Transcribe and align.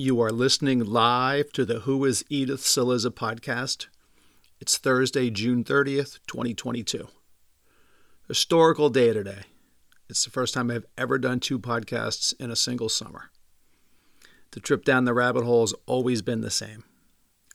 You 0.00 0.18
are 0.22 0.32
listening 0.32 0.82
live 0.82 1.52
to 1.52 1.66
the 1.66 1.80
Who 1.80 2.06
is 2.06 2.24
Edith 2.30 2.62
Saliza 2.62 3.10
podcast. 3.10 3.88
It's 4.58 4.78
Thursday, 4.78 5.28
June 5.28 5.62
30th, 5.62 6.20
2022. 6.26 7.06
Historical 8.26 8.88
day 8.88 9.12
today. 9.12 9.42
It's 10.08 10.24
the 10.24 10.30
first 10.30 10.54
time 10.54 10.70
I've 10.70 10.86
ever 10.96 11.18
done 11.18 11.38
two 11.38 11.58
podcasts 11.58 12.32
in 12.40 12.50
a 12.50 12.56
single 12.56 12.88
summer. 12.88 13.30
The 14.52 14.60
trip 14.60 14.86
down 14.86 15.04
the 15.04 15.12
rabbit 15.12 15.44
hole 15.44 15.64
has 15.64 15.74
always 15.84 16.22
been 16.22 16.40
the 16.40 16.50
same. 16.50 16.84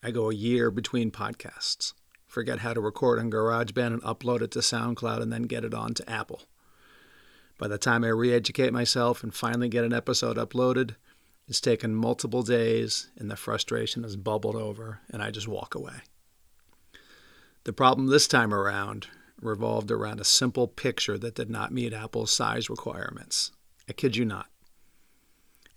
I 0.03 0.11
go 0.11 0.29
a 0.29 0.35
year 0.35 0.69
between 0.69 1.09
podcasts, 1.09 1.93
forget 2.27 2.59
how 2.59 2.75
to 2.75 2.79
record 2.79 3.17
on 3.17 3.31
GarageBand 3.31 3.87
and 3.87 4.03
upload 4.03 4.43
it 4.43 4.51
to 4.51 4.59
SoundCloud 4.59 5.19
and 5.19 5.33
then 5.33 5.43
get 5.43 5.65
it 5.65 5.73
on 5.73 5.95
to 5.95 6.07
Apple. 6.07 6.43
By 7.57 7.67
the 7.67 7.79
time 7.79 8.03
I 8.03 8.09
re 8.09 8.31
educate 8.31 8.71
myself 8.71 9.23
and 9.23 9.33
finally 9.33 9.67
get 9.67 9.83
an 9.83 9.93
episode 9.93 10.37
uploaded, 10.37 10.93
it's 11.47 11.61
taken 11.61 11.93
multiple 11.93 12.43
days 12.43 13.09
and 13.17 13.29
the 13.29 13.35
frustration 13.35 14.03
has 14.03 14.15
bubbled 14.15 14.55
over, 14.55 15.01
and 15.09 15.21
I 15.21 15.31
just 15.31 15.47
walk 15.47 15.75
away. 15.75 16.01
The 17.65 17.73
problem 17.73 18.07
this 18.07 18.27
time 18.27 18.53
around 18.53 19.07
revolved 19.41 19.91
around 19.91 20.19
a 20.19 20.25
simple 20.25 20.67
picture 20.67 21.17
that 21.17 21.35
did 21.35 21.49
not 21.49 21.73
meet 21.73 21.93
Apple's 21.93 22.31
size 22.31 22.69
requirements. 22.69 23.51
I 23.87 23.93
kid 23.93 24.15
you 24.15 24.25
not. 24.25 24.47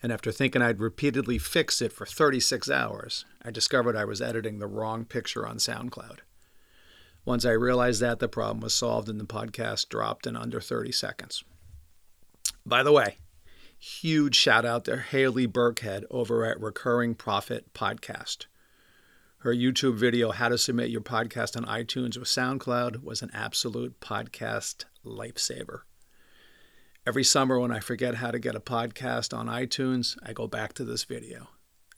And 0.02 0.12
after 0.12 0.30
thinking 0.30 0.62
I'd 0.62 0.80
repeatedly 0.80 1.38
fixed 1.38 1.82
it 1.82 1.92
for 1.92 2.06
36 2.06 2.70
hours, 2.70 3.24
I 3.42 3.50
discovered 3.50 3.96
I 3.96 4.04
was 4.04 4.22
editing 4.22 4.58
the 4.58 4.66
wrong 4.66 5.04
picture 5.04 5.46
on 5.46 5.56
SoundCloud. 5.56 6.18
Once 7.24 7.44
I 7.44 7.50
realized 7.50 8.00
that, 8.00 8.20
the 8.20 8.28
problem 8.28 8.60
was 8.60 8.74
solved 8.74 9.08
and 9.08 9.20
the 9.20 9.24
podcast 9.24 9.88
dropped 9.88 10.26
in 10.26 10.36
under 10.36 10.60
30 10.60 10.92
seconds. 10.92 11.42
By 12.64 12.82
the 12.82 12.92
way, 12.92 13.18
huge 13.78 14.34
shout 14.34 14.64
out 14.64 14.84
to 14.84 14.96
Haley 14.96 15.46
Burkhead 15.46 16.04
over 16.10 16.44
at 16.44 16.60
Recurring 16.60 17.14
Profit 17.14 17.72
Podcast. 17.72 18.46
Her 19.38 19.54
YouTube 19.54 19.94
video, 19.94 20.32
How 20.32 20.48
to 20.48 20.58
Submit 20.58 20.90
Your 20.90 21.00
Podcast 21.00 21.56
on 21.56 21.64
iTunes 21.64 22.18
with 22.18 22.28
SoundCloud, 22.28 23.04
was 23.04 23.22
an 23.22 23.30
absolute 23.32 24.00
podcast 24.00 24.84
lifesaver. 25.04 25.82
Every 27.06 27.22
summer, 27.22 27.58
when 27.58 27.70
I 27.70 27.78
forget 27.78 28.16
how 28.16 28.32
to 28.32 28.38
get 28.40 28.56
a 28.56 28.60
podcast 28.60 29.36
on 29.36 29.46
iTunes, 29.46 30.16
I 30.26 30.32
go 30.32 30.48
back 30.48 30.72
to 30.74 30.84
this 30.84 31.04
video. 31.04 31.48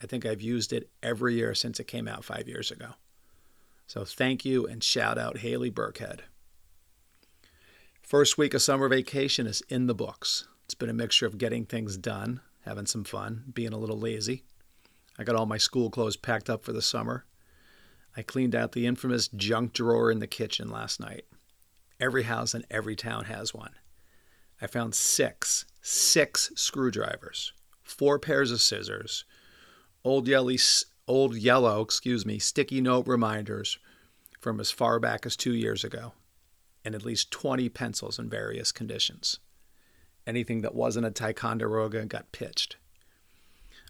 I 0.03 0.07
think 0.07 0.25
I've 0.27 0.43
used 0.43 0.73
it 0.73 0.91
every 1.03 1.35
year 1.35 1.55
since 1.55 1.81
it 1.81 1.87
came 1.87 2.07
out 2.07 2.25
five 2.25 2.47
years 2.47 2.71
ago. 2.71 2.91
So 3.87 4.05
thank 4.05 4.45
you 4.45 4.67
and 4.67 4.85
shout 4.85 5.19
out 5.19 5.39
Haley 5.39 5.71
Burkhead. 5.71 6.21
First 8.03 8.39
week 8.39 8.55
of 8.55 8.63
summer 8.63 8.89
vacation 8.89 9.47
is 9.47 9.63
in 9.69 9.87
the 9.87 9.95
books. 9.95 10.47
It's 10.71 10.77
been 10.77 10.89
a 10.89 10.93
mixture 10.93 11.27
of 11.27 11.37
getting 11.37 11.65
things 11.65 11.97
done, 11.97 12.43
having 12.61 12.87
some 12.87 13.03
fun, 13.03 13.43
being 13.53 13.73
a 13.73 13.77
little 13.77 13.99
lazy. 13.99 14.45
I 15.19 15.25
got 15.25 15.35
all 15.35 15.45
my 15.45 15.57
school 15.57 15.91
clothes 15.91 16.17
packed 16.17 16.49
up 16.49 16.63
for 16.63 16.73
the 16.73 16.81
summer. 16.81 17.25
I 18.17 18.23
cleaned 18.23 18.55
out 18.55 18.71
the 18.71 18.87
infamous 18.87 19.27
junk 19.27 19.73
drawer 19.73 20.13
in 20.13 20.21
the 20.21 20.29
kitchen 20.29 20.71
last 20.71 21.01
night. 21.01 21.25
Every 21.99 22.23
house 22.23 22.55
in 22.55 22.65
every 22.71 22.95
town 22.95 23.25
has 23.25 23.53
one. 23.53 23.73
I 24.63 24.69
found 24.69 24.95
six, 24.95 25.65
six 25.83 26.53
screwdrivers, 26.55 27.53
four 27.83 28.21
pairs 28.21 28.53
of 28.53 28.61
scissors, 28.61 29.25
old 30.05 30.29
yellow, 30.29 30.55
old 31.09 31.35
yellow, 31.35 31.81
excuse 31.81 32.25
me, 32.25 32.39
sticky 32.39 32.81
note 32.81 33.09
reminders 33.09 33.77
from 34.39 34.61
as 34.61 34.71
far 34.71 35.01
back 35.01 35.27
as 35.27 35.37
two 35.37 35.53
years 35.53 35.83
ago, 35.83 36.13
and 36.85 36.95
at 36.95 37.05
least 37.05 37.33
20 37.33 37.69
pencils 37.71 38.21
in 38.21 38.31
various 38.31 38.71
conditions 38.71 39.41
anything 40.27 40.63
that 40.63 40.75
wasn't 40.75 41.07
a 41.07 41.11
Ticonderoga 41.11 42.05
got 42.07 42.33
pitched. 42.33 42.77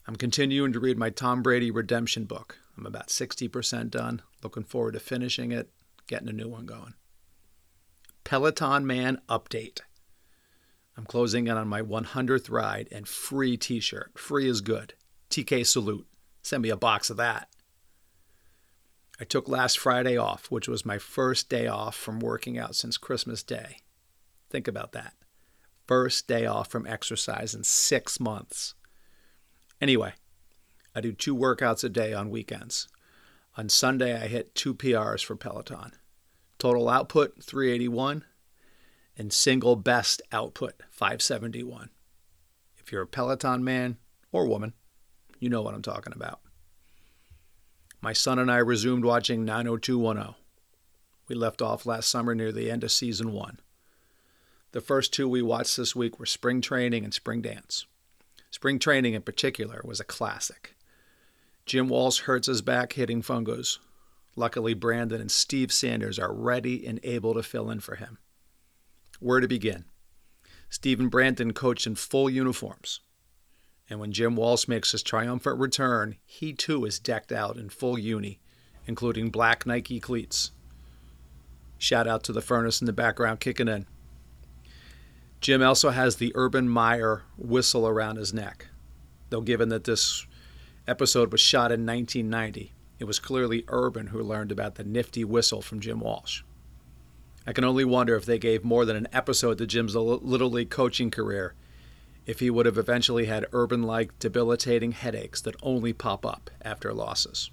I'm 0.07 0.17
continuing 0.17 0.73
to 0.73 0.81
read 0.81 0.99
my 0.99 1.11
Tom 1.11 1.43
Brady 1.43 1.71
redemption 1.71 2.25
book. 2.25 2.59
I'm 2.77 2.87
about 2.87 3.09
60% 3.09 3.91
done. 3.91 4.23
Looking 4.43 4.65
forward 4.65 4.93
to 4.93 5.01
finishing 5.01 5.53
it, 5.53 5.71
getting 6.07 6.29
a 6.29 6.33
new 6.33 6.49
one 6.49 6.67
going. 6.67 6.95
Peloton 8.25 8.87
Man 8.87 9.21
update. 9.29 9.81
I'm 10.97 11.05
closing 11.05 11.47
in 11.47 11.57
on 11.57 11.69
my 11.69 11.83
100th 11.83 12.51
ride 12.51 12.89
and 12.91 13.07
free 13.07 13.57
t 13.57 13.81
shirt. 13.81 14.19
Free 14.19 14.49
is 14.49 14.61
good. 14.61 14.95
TK 15.31 15.67
salute. 15.67 16.07
Send 16.43 16.63
me 16.63 16.71
a 16.71 16.77
box 16.77 17.11
of 17.11 17.17
that. 17.19 17.49
I 19.21 19.25
took 19.25 19.49
last 19.49 19.79
Friday 19.79 20.17
off, 20.17 20.51
which 20.51 20.67
was 20.67 20.87
my 20.87 20.99
first 20.99 21.49
day 21.49 21.67
off 21.67 21.95
from 21.95 22.21
working 22.21 22.59
out 22.59 22.75
since 22.75 22.97
Christmas 22.97 23.43
Day. 23.43 23.79
Think 24.49 24.67
about 24.67 24.93
that 24.93 25.15
first 25.91 26.29
day 26.29 26.47
off 26.47 26.69
from 26.69 26.87
exercise 26.87 27.53
in 27.53 27.65
six 27.65 28.21
months. 28.21 28.75
Anyway, 29.81 30.13
I 30.95 31.01
do 31.01 31.13
two 31.13 31.35
workouts 31.35 31.83
a 31.83 31.89
day 31.89 32.13
on 32.15 32.31
weekends. 32.31 32.87
On 33.57 33.69
Sunday, 33.69 34.15
I 34.15 34.29
hit 34.29 34.55
two 34.55 34.73
PRs 34.73 35.25
for 35.25 35.35
Peloton. 35.35 35.91
Total 36.61 36.89
output 36.89 37.43
381 37.43 38.25
and 39.19 39.33
single 39.33 39.75
best 39.75 40.23
output 40.31 40.75
571. 40.91 41.91
If 42.79 42.93
you're 42.93 43.03
a 43.03 43.07
Peloton 43.09 43.65
man 43.65 43.97
or 44.31 44.47
woman, 44.47 44.75
you 45.41 45.49
know 45.49 45.63
what 45.63 45.75
I'm 45.75 45.83
talking 45.83 46.13
about. 46.15 46.39
My 48.01 48.13
son 48.13 48.39
and 48.39 48.49
I 48.49 48.59
resumed 48.59 49.05
watching 49.05 49.45
90210. 49.45 50.37
We 51.27 51.35
left 51.35 51.61
off 51.61 51.85
last 51.85 52.09
summer 52.09 52.37
near 52.37 52.53
the 52.53 52.71
end 52.71 52.85
of 52.85 52.93
season 52.93 53.33
one. 53.33 53.59
The 54.73 54.81
first 54.81 55.13
two 55.13 55.29
we 55.29 55.43
watched 55.43 55.77
this 55.77 55.97
week 55.97 56.21
were 56.21 56.27
Spring 56.27 56.61
Training 56.61 57.03
and 57.03 57.13
Spring 57.13 57.43
Dance. 57.43 57.87
Spring 58.53 58.79
Training, 58.79 59.15
in 59.15 59.23
particular, 59.23 59.81
was 59.85 59.99
a 59.99 60.05
classic. 60.05 60.77
Jim 61.67 61.89
Walsh 61.89 62.21
hurts 62.21 62.47
his 62.47 62.63
back 62.63 62.93
hitting 62.93 63.23
fungos. 63.23 63.79
Luckily, 64.37 64.75
Brandon 64.75 65.21
and 65.21 65.31
Steve 65.31 65.73
Sanders 65.73 66.19
are 66.19 66.33
ready 66.33 66.87
and 66.87 67.01
able 67.03 67.35
to 67.35 67.43
fill 67.43 67.71
in 67.71 67.81
for 67.81 67.97
him. 67.97 68.19
Where 69.19 69.41
to 69.41 69.49
begin? 69.49 69.87
Steve 70.69 71.01
and 71.01 71.11
Brandon 71.11 71.53
coached 71.53 71.87
in 71.87 71.97
full 71.97 72.31
uniforms. 72.31 73.01
And 73.89 73.99
when 73.99 74.13
Jim 74.13 74.37
Walsh 74.37 74.69
makes 74.69 74.93
his 74.93 75.03
triumphant 75.03 75.59
return, 75.59 76.17
he 76.25 76.53
too 76.53 76.85
is 76.85 77.01
decked 77.01 77.33
out 77.33 77.57
in 77.57 77.71
full 77.71 77.99
uni, 77.99 78.39
including 78.87 79.31
black 79.31 79.67
Nike 79.67 79.99
cleats. 79.99 80.53
Shout 81.77 82.07
out 82.07 82.23
to 82.25 82.33
the 82.33 82.41
furnace 82.41 82.81
in 82.81 82.87
the 82.87 82.93
background 82.93 83.41
kicking 83.41 83.67
in. 83.67 83.87
Jim 85.41 85.63
also 85.63 85.91
has 85.91 86.17
the 86.17 86.33
Urban 86.35 86.69
Meyer 86.69 87.23
whistle 87.39 87.87
around 87.89 88.17
his 88.17 88.35
neck. 88.35 88.67
Though, 89.31 89.41
given 89.41 89.71
that 89.71 89.85
this 89.85 90.27
episode 90.87 91.33
was 91.33 91.41
shot 91.41 91.73
in 91.73 91.87
1990, 91.87 92.73
it 92.99 93.05
was 93.05 93.19
clearly 93.19 93.65
Urban 93.69 94.09
who 94.09 94.23
learned 94.23 94.53
about 94.53 94.75
the 94.75 94.85
nifty 94.85 95.25
whistle 95.25 95.63
from 95.63 95.81
Jim 95.81 96.01
Walsh. 96.01 96.43
I 97.47 97.53
can 97.53 97.65
only 97.65 97.85
wonder 97.85 98.17
if 98.17 98.27
they 98.27 98.39
gave 98.39 98.65
more 98.65 98.85
than 98.85 98.97
an 98.97 99.09
episode 99.13 99.57
to 99.59 99.67
Jim's 99.67 99.97
Little 99.97 100.51
League 100.51 100.69
coaching 100.69 101.11
career 101.11 101.55
if 102.27 102.41
he 102.41 102.51
would 102.51 102.67
have 102.67 102.77
eventually 102.77 103.25
had 103.25 103.47
Urban 103.53 103.83
like 103.83 104.17
debilitating 104.19 104.93
headaches 104.93 105.41
that 105.41 105.57
only 105.63 105.95
pop 105.95 106.27
up 106.27 106.51
after 106.61 106.93
losses. 106.93 107.51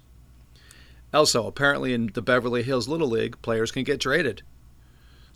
Also, 1.14 1.46
apparently 1.46 1.94
in 1.94 2.10
the 2.12 2.20
Beverly 2.20 2.62
Hills 2.62 2.86
Little 2.86 3.08
League, 3.08 3.40
players 3.40 3.72
can 3.72 3.82
get 3.82 3.98
traded. 3.98 4.42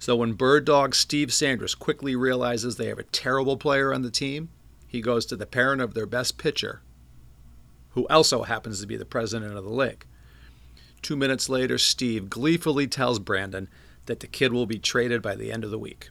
So 0.03 0.17
when 0.17 0.33
Bird 0.33 0.65
Dog 0.65 0.97
Steve 0.97 1.33
Sanders 1.33 1.77
quickly 1.77 2.17
realizes 2.17 2.75
they 2.75 2.89
have 2.89 2.99
a 2.99 3.05
terrible 3.05 3.57
player 3.57 3.95
on 3.95 4.03
the 4.03 4.11
team, 4.11 4.49
he 4.89 5.01
goes 5.01 5.25
to 5.27 5.37
the 5.37 5.47
parent 5.47 5.81
of 5.81 5.95
their 5.95 6.07
best 6.07 6.39
pitcher, 6.39 6.83
who 7.91 8.09
also 8.09 8.43
happens 8.43 8.81
to 8.81 8.87
be 8.89 8.97
the 8.97 9.05
president 9.05 9.57
of 9.57 9.63
the 9.63 9.71
league. 9.71 10.05
Two 11.03 11.15
minutes 11.15 11.49
later, 11.49 11.79
Steve 11.79 12.29
gleefully 12.29 12.89
tells 12.89 13.21
Brandon 13.21 13.69
that 14.07 14.19
the 14.19 14.27
kid 14.27 14.53
will 14.53 14.67
be 14.67 14.81
traded 14.81 15.23
by 15.23 15.37
the 15.37 15.53
end 15.53 15.63
of 15.63 15.71
the 15.71 15.79
week. 15.79 16.11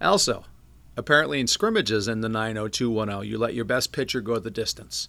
Also, 0.00 0.44
apparently 0.96 1.38
in 1.38 1.46
scrimmages 1.46 2.08
in 2.08 2.20
the 2.20 2.28
90210, 2.28 3.30
you 3.30 3.38
let 3.38 3.54
your 3.54 3.64
best 3.64 3.92
pitcher 3.92 4.20
go 4.20 4.40
the 4.40 4.50
distance. 4.50 5.06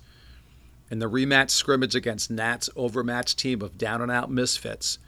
In 0.92 1.00
the 1.00 1.10
rematch 1.10 1.50
scrimmage 1.50 1.96
against 1.96 2.30
Nat's 2.30 2.70
overmatched 2.76 3.40
team 3.40 3.64
of 3.64 3.80
down 3.80 4.00
and 4.00 4.12
out 4.12 4.30
misfits, 4.30 5.00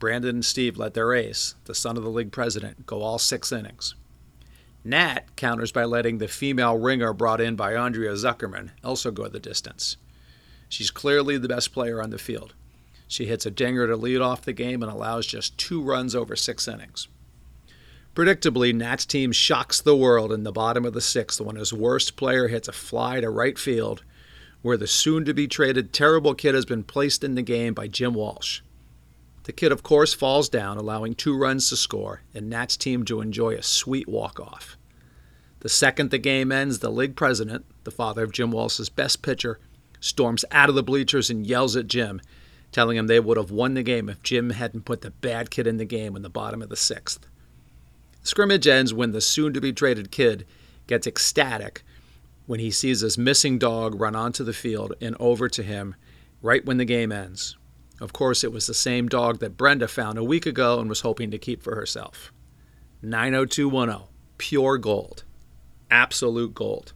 Brandon 0.00 0.36
and 0.36 0.44
Steve 0.44 0.78
let 0.78 0.94
their 0.94 1.12
ace, 1.12 1.54
the 1.66 1.74
son 1.74 1.96
of 1.96 2.02
the 2.02 2.08
league 2.10 2.32
president, 2.32 2.86
go 2.86 3.02
all 3.02 3.18
six 3.18 3.52
innings. 3.52 3.94
Nat 4.82 5.36
counters 5.36 5.72
by 5.72 5.84
letting 5.84 6.18
the 6.18 6.26
female 6.26 6.78
ringer 6.78 7.12
brought 7.12 7.40
in 7.40 7.54
by 7.54 7.76
Andrea 7.76 8.12
Zuckerman 8.14 8.70
also 8.82 9.10
go 9.10 9.28
the 9.28 9.38
distance. 9.38 9.98
She's 10.70 10.90
clearly 10.90 11.36
the 11.36 11.48
best 11.48 11.72
player 11.72 12.02
on 12.02 12.08
the 12.08 12.18
field. 12.18 12.54
She 13.06 13.26
hits 13.26 13.44
a 13.44 13.50
dinger 13.50 13.86
to 13.86 13.96
lead 13.96 14.22
off 14.22 14.42
the 14.42 14.54
game 14.54 14.82
and 14.82 14.90
allows 14.90 15.26
just 15.26 15.58
two 15.58 15.82
runs 15.82 16.14
over 16.14 16.34
six 16.34 16.66
innings. 16.66 17.08
Predictably, 18.14 18.74
Nat's 18.74 19.04
team 19.04 19.32
shocks 19.32 19.82
the 19.82 19.96
world 19.96 20.32
in 20.32 20.44
the 20.44 20.52
bottom 20.52 20.86
of 20.86 20.94
the 20.94 21.00
sixth 21.00 21.40
when 21.40 21.56
his 21.56 21.72
worst 21.72 22.16
player 22.16 22.48
hits 22.48 22.68
a 22.68 22.72
fly 22.72 23.20
to 23.20 23.28
right 23.28 23.58
field, 23.58 24.02
where 24.62 24.78
the 24.78 24.86
soon 24.86 25.26
to 25.26 25.34
be 25.34 25.46
traded 25.46 25.92
terrible 25.92 26.34
kid 26.34 26.54
has 26.54 26.64
been 26.64 26.84
placed 26.84 27.22
in 27.22 27.34
the 27.34 27.42
game 27.42 27.74
by 27.74 27.86
Jim 27.86 28.14
Walsh. 28.14 28.60
The 29.44 29.52
kid, 29.52 29.72
of 29.72 29.82
course, 29.82 30.12
falls 30.12 30.48
down, 30.48 30.76
allowing 30.76 31.14
two 31.14 31.36
runs 31.36 31.68
to 31.70 31.76
score, 31.76 32.22
and 32.34 32.50
Nat's 32.50 32.76
team 32.76 33.04
to 33.06 33.20
enjoy 33.20 33.54
a 33.54 33.62
sweet 33.62 34.08
walk-off. 34.08 34.76
The 35.60 35.68
second 35.68 36.10
the 36.10 36.18
game 36.18 36.52
ends, 36.52 36.78
the 36.78 36.90
league 36.90 37.16
president, 37.16 37.64
the 37.84 37.90
father 37.90 38.22
of 38.22 38.32
Jim 38.32 38.50
Walsh's 38.50 38.88
best 38.88 39.22
pitcher, 39.22 39.58
storms 40.00 40.44
out 40.50 40.68
of 40.68 40.74
the 40.74 40.82
bleachers 40.82 41.30
and 41.30 41.46
yells 41.46 41.76
at 41.76 41.86
Jim, 41.86 42.20
telling 42.72 42.96
him 42.96 43.06
they 43.06 43.20
would 43.20 43.36
have 43.36 43.50
won 43.50 43.74
the 43.74 43.82
game 43.82 44.08
if 44.08 44.22
Jim 44.22 44.50
hadn't 44.50 44.84
put 44.84 45.02
the 45.02 45.10
bad 45.10 45.50
kid 45.50 45.66
in 45.66 45.76
the 45.76 45.84
game 45.84 46.16
in 46.16 46.22
the 46.22 46.30
bottom 46.30 46.62
of 46.62 46.68
the 46.68 46.76
sixth. 46.76 47.26
Scrimmage 48.22 48.66
ends 48.66 48.94
when 48.94 49.12
the 49.12 49.20
soon 49.20 49.52
to 49.54 49.60
be 49.60 49.72
traded 49.72 50.10
kid 50.10 50.46
gets 50.86 51.06
ecstatic 51.06 51.82
when 52.46 52.60
he 52.60 52.70
sees 52.70 53.00
his 53.00 53.16
missing 53.16 53.58
dog 53.58 54.00
run 54.00 54.16
onto 54.16 54.44
the 54.44 54.52
field 54.52 54.94
and 55.00 55.16
over 55.20 55.48
to 55.48 55.62
him 55.62 55.94
right 56.42 56.64
when 56.64 56.78
the 56.78 56.84
game 56.84 57.12
ends. 57.12 57.56
Of 58.00 58.14
course, 58.14 58.42
it 58.42 58.52
was 58.52 58.66
the 58.66 58.74
same 58.74 59.08
dog 59.08 59.40
that 59.40 59.58
Brenda 59.58 59.86
found 59.86 60.16
a 60.16 60.24
week 60.24 60.46
ago 60.46 60.80
and 60.80 60.88
was 60.88 61.02
hoping 61.02 61.30
to 61.30 61.38
keep 61.38 61.62
for 61.62 61.74
herself. 61.74 62.32
90210, 63.02 64.08
pure 64.38 64.78
gold. 64.78 65.24
Absolute 65.90 66.54
gold. 66.54 66.94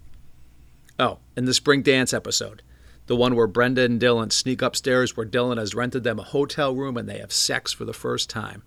Oh, 0.99 1.19
and 1.37 1.47
the 1.47 1.55
spring 1.55 1.83
dance 1.83 2.15
episode, 2.15 2.62
the 3.06 3.17
one 3.17 3.35
where 3.35 3.47
Brenda 3.47 3.83
and 3.83 4.01
Dylan 4.01 4.33
sneak 4.33 4.62
upstairs 4.62 5.17
where 5.17 5.27
Dylan 5.27 5.59
has 5.59 5.75
rented 5.75 6.05
them 6.05 6.19
a 6.19 6.25
hotel 6.25 6.75
room 6.75 6.97
and 6.97 7.09
they 7.09 7.19
have 7.19 7.33
sex 7.33 7.73
for 7.73 7.85
the 7.85 7.93
first 7.93 8.31
time. 8.31 8.62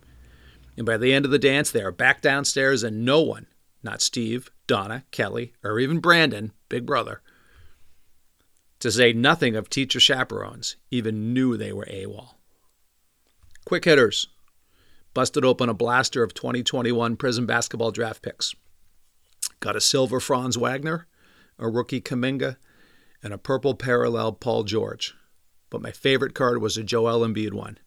And 0.75 0.85
by 0.85 0.97
the 0.97 1.13
end 1.13 1.25
of 1.25 1.31
the 1.31 1.39
dance, 1.39 1.71
they 1.71 1.81
are 1.81 1.91
back 1.91 2.21
downstairs, 2.21 2.83
and 2.83 3.03
no 3.03 3.21
one, 3.21 3.47
not 3.81 4.01
Steve, 4.01 4.51
Donna, 4.67 5.05
Kelly, 5.09 5.53
or 5.63 5.79
even 5.79 5.99
Brandon, 5.99 6.51
big 6.69 6.85
brother, 6.85 7.21
to 8.87 8.91
say 8.91 9.11
nothing 9.11 9.55
of 9.55 9.69
teacher 9.69 9.99
chaperones, 9.99 10.77
even 10.89 11.33
knew 11.33 11.57
they 11.57 11.73
were 11.73 11.87
AWOL. 11.91 12.35
Quick 13.65 13.83
hitters 13.85 14.27
busted 15.13 15.43
open 15.43 15.67
a 15.67 15.73
blaster 15.73 16.23
of 16.23 16.33
2021 16.33 17.17
Prizm 17.17 17.45
basketball 17.45 17.91
draft 17.91 18.21
picks. 18.21 18.55
Got 19.59 19.75
a 19.75 19.81
silver 19.81 20.19
Franz 20.19 20.57
Wagner, 20.57 21.07
a 21.59 21.67
rookie 21.67 21.99
Kuminga, 21.99 22.57
and 23.21 23.33
a 23.33 23.37
purple 23.37 23.73
parallel 23.73 24.31
Paul 24.33 24.63
George. 24.63 25.15
But 25.69 25.81
my 25.81 25.91
favorite 25.91 26.33
card 26.33 26.61
was 26.61 26.77
a 26.77 26.83
Joel 26.83 27.27
Embiid 27.27 27.51
one. 27.51 27.79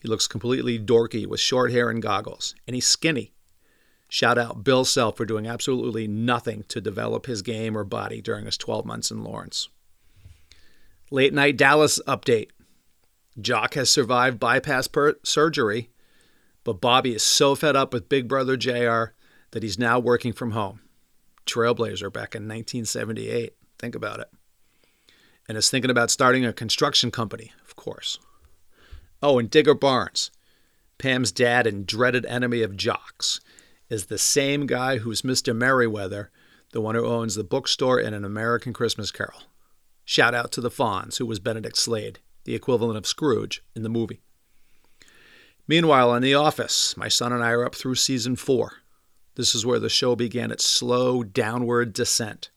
He 0.00 0.08
looks 0.08 0.26
completely 0.26 0.78
dorky 0.78 1.26
with 1.26 1.38
short 1.38 1.70
hair 1.70 1.90
and 1.90 2.02
goggles, 2.02 2.54
and 2.66 2.74
he's 2.74 2.86
skinny. 2.86 3.34
Shout 4.08 4.38
out 4.38 4.64
Bill 4.64 4.84
Self 4.84 5.16
for 5.16 5.26
doing 5.26 5.46
absolutely 5.46 6.08
nothing 6.08 6.64
to 6.68 6.80
develop 6.80 7.26
his 7.26 7.42
game 7.42 7.76
or 7.76 7.84
body 7.84 8.20
during 8.20 8.46
his 8.46 8.56
12 8.56 8.84
months 8.84 9.10
in 9.10 9.22
Lawrence. 9.22 9.68
Late 11.10 11.34
night 11.34 11.56
Dallas 11.56 12.00
update. 12.06 12.48
Jock 13.40 13.74
has 13.74 13.90
survived 13.90 14.40
bypass 14.40 14.86
per- 14.86 15.16
surgery, 15.22 15.90
but 16.62 16.80
Bobby 16.80 17.14
is 17.14 17.22
so 17.22 17.54
fed 17.54 17.76
up 17.76 17.92
with 17.92 18.08
Big 18.08 18.26
Brother 18.26 18.56
JR 18.56 19.12
that 19.50 19.62
he's 19.62 19.78
now 19.78 19.98
working 19.98 20.32
from 20.32 20.52
home. 20.52 20.80
Trailblazer 21.46 22.12
back 22.12 22.34
in 22.34 22.42
1978. 22.44 23.54
Think 23.78 23.94
about 23.94 24.20
it. 24.20 24.28
And 25.46 25.58
is 25.58 25.68
thinking 25.68 25.90
about 25.90 26.10
starting 26.10 26.44
a 26.46 26.52
construction 26.52 27.10
company, 27.10 27.52
of 27.66 27.76
course. 27.76 28.18
Oh, 29.22 29.38
and 29.38 29.50
Digger 29.50 29.74
Barnes, 29.74 30.30
Pam's 30.96 31.32
dad 31.32 31.66
and 31.66 31.86
dreaded 31.86 32.24
enemy 32.26 32.62
of 32.62 32.76
Jock's, 32.76 33.40
is 33.90 34.06
the 34.06 34.18
same 34.18 34.66
guy 34.66 34.98
who's 34.98 35.22
Mr. 35.22 35.54
Merriweather, 35.54 36.30
the 36.72 36.80
one 36.80 36.94
who 36.94 37.06
owns 37.06 37.34
the 37.34 37.44
bookstore 37.44 38.00
in 38.00 38.14
An 38.14 38.24
American 38.24 38.72
Christmas 38.72 39.10
Carol. 39.10 39.42
Shout 40.04 40.34
out 40.34 40.52
to 40.52 40.60
the 40.60 40.70
Fonz, 40.70 41.18
who 41.18 41.26
was 41.26 41.40
Benedict 41.40 41.76
Slade, 41.76 42.18
the 42.44 42.54
equivalent 42.54 42.98
of 42.98 43.06
Scrooge 43.06 43.62
in 43.74 43.82
the 43.82 43.88
movie. 43.88 44.20
Meanwhile, 45.66 46.10
on 46.10 46.20
The 46.20 46.34
Office, 46.34 46.96
my 46.96 47.08
son 47.08 47.32
and 47.32 47.42
I 47.42 47.50
are 47.52 47.64
up 47.64 47.74
through 47.74 47.94
season 47.94 48.36
four. 48.36 48.72
This 49.36 49.54
is 49.54 49.64
where 49.64 49.78
the 49.78 49.88
show 49.88 50.14
began 50.14 50.50
its 50.50 50.64
slow 50.64 51.22
downward 51.22 51.92
descent. 51.92 52.50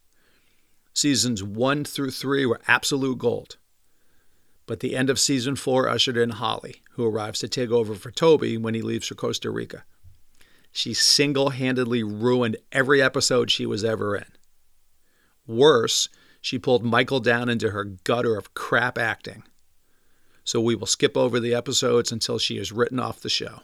Seasons 0.93 1.41
one 1.41 1.85
through 1.85 2.11
three 2.11 2.45
were 2.45 2.59
absolute 2.67 3.17
gold. 3.17 3.57
But 4.65 4.81
the 4.81 4.95
end 4.95 5.09
of 5.09 5.19
season 5.19 5.55
four 5.55 5.87
ushered 5.87 6.17
in 6.17 6.31
Holly, 6.31 6.81
who 6.91 7.05
arrives 7.05 7.39
to 7.39 7.47
take 7.47 7.71
over 7.71 7.95
for 7.95 8.11
Toby 8.11 8.57
when 8.57 8.73
he 8.73 8.81
leaves 8.81 9.07
for 9.07 9.15
Costa 9.15 9.49
Rica. 9.49 9.85
She 10.71 10.93
single 10.93 11.51
handedly 11.51 12.03
ruined 12.03 12.57
every 12.71 13.01
episode 13.01 13.49
she 13.49 13.65
was 13.65 13.85
ever 13.85 14.15
in. 14.17 14.25
Worse, 15.47 16.09
she 16.47 16.57
pulled 16.57 16.81
Michael 16.81 17.19
down 17.19 17.49
into 17.49 17.71
her 17.71 17.83
gutter 17.83 18.37
of 18.37 18.53
crap 18.53 18.97
acting. 18.97 19.43
So 20.45 20.61
we 20.61 20.75
will 20.75 20.87
skip 20.87 21.17
over 21.17 21.41
the 21.41 21.53
episodes 21.53 22.09
until 22.09 22.39
she 22.39 22.57
is 22.57 22.71
written 22.71 23.01
off 23.01 23.19
the 23.19 23.27
show. 23.27 23.63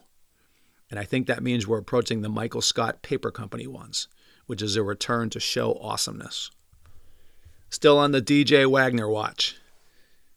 And 0.92 1.00
I 1.00 1.06
think 1.06 1.26
that 1.28 1.42
means 1.42 1.66
we're 1.66 1.78
approaching 1.78 2.22
the 2.22 2.28
Michael 2.28 2.62
Scott 2.62 3.02
Paper 3.02 3.32
Company 3.32 3.68
ones, 3.68 4.10
which 4.48 4.62
is 4.62 4.76
a 4.76 4.84
return 4.84 5.30
to 5.30 5.40
show 5.40 5.76
awesomeness. 5.76 6.52
Still 7.70 7.98
on 7.98 8.12
the 8.12 8.22
DJ 8.22 8.70
Wagner 8.70 9.08
watch. 9.08 9.56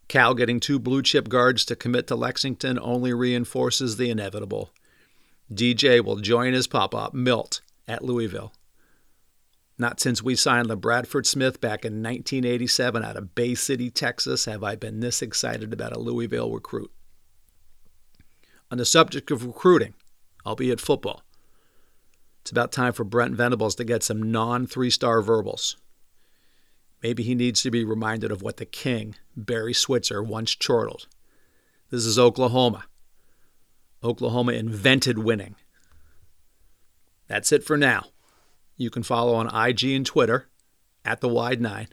Cal 0.06 0.32
getting 0.32 0.60
two 0.60 0.78
blue 0.78 1.02
chip 1.02 1.28
guards 1.28 1.64
to 1.64 1.74
commit 1.74 2.06
to 2.06 2.14
Lexington 2.14 2.78
only 2.78 3.12
reinforces 3.12 3.96
the 3.96 4.08
inevitable. 4.08 4.70
DJ 5.52 6.00
will 6.00 6.20
join 6.20 6.52
his 6.52 6.68
pop 6.68 6.94
up, 6.94 7.12
Milt, 7.12 7.60
at 7.88 8.04
Louisville. 8.04 8.52
Not 9.78 10.00
since 10.00 10.22
we 10.22 10.36
signed 10.36 10.68
LaBradford 10.68 11.26
Smith 11.26 11.60
back 11.60 11.84
in 11.84 12.02
1987 12.02 13.04
out 13.04 13.16
of 13.16 13.34
Bay 13.34 13.54
City, 13.54 13.90
Texas, 13.90 14.46
have 14.46 14.64
I 14.64 14.74
been 14.74 15.00
this 15.00 15.20
excited 15.20 15.72
about 15.72 15.94
a 15.94 15.98
Louisville 15.98 16.50
recruit. 16.50 16.90
On 18.70 18.78
the 18.78 18.86
subject 18.86 19.30
of 19.30 19.44
recruiting, 19.44 19.94
albeit 20.46 20.80
football, 20.80 21.22
it's 22.40 22.50
about 22.50 22.72
time 22.72 22.92
for 22.92 23.04
Brent 23.04 23.34
Venables 23.34 23.74
to 23.74 23.84
get 23.84 24.02
some 24.02 24.30
non 24.30 24.66
three 24.66 24.90
star 24.90 25.20
verbals. 25.20 25.76
Maybe 27.02 27.22
he 27.22 27.34
needs 27.34 27.62
to 27.62 27.70
be 27.70 27.84
reminded 27.84 28.32
of 28.32 28.40
what 28.40 28.56
the 28.56 28.64
king, 28.64 29.16
Barry 29.36 29.74
Switzer, 29.74 30.22
once 30.22 30.54
chortled. 30.54 31.06
This 31.90 32.06
is 32.06 32.18
Oklahoma. 32.18 32.84
Oklahoma 34.02 34.52
invented 34.52 35.18
winning. 35.18 35.56
That's 37.28 37.52
it 37.52 37.62
for 37.62 37.76
now. 37.76 38.06
You 38.76 38.90
can 38.90 39.02
follow 39.02 39.34
on 39.34 39.54
IG 39.54 39.84
and 39.84 40.04
Twitter 40.04 40.48
at 41.04 41.20
the 41.20 41.28
Wide 41.28 41.60
Nine. 41.60 41.88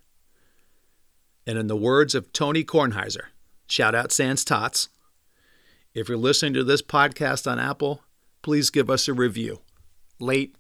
And 1.46 1.58
in 1.58 1.68
the 1.68 1.76
words 1.76 2.16
of 2.16 2.32
Tony 2.34 2.64
Kornheiser, 2.64 3.26
shout 3.68 3.96
out 3.96 4.12
Sans 4.12 4.44
Tots. 4.44 4.90
If 5.94 6.10
you're 6.10 6.18
listening 6.18 6.54
to 6.56 6.64
this 6.64 6.82
podcast 6.82 7.50
on 7.50 7.60
Apple, 7.60 8.02
please 8.42 8.70
give 8.70 8.90
us 8.90 9.08
a 9.08 9.14
review. 9.14 9.62
Late, 10.20 10.56